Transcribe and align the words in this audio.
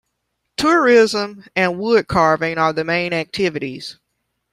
Tourism 0.57 1.43
and 1.55 1.73
woodcarving 1.75 2.57
are 2.57 2.73
the 2.73 2.83
main 2.83 3.13
activities. 3.13 3.99